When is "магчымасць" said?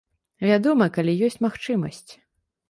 1.47-2.11